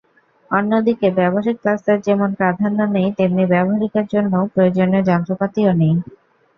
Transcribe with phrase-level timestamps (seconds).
[0.51, 5.95] অন্যদিকে ব্যবহারিক ক্লাসের যেমন প্রাধান্য নেই, তেমনি ব্যবহারিকের জন্য প্রয়োজনীয় যন্ত্রপাতিও নেই।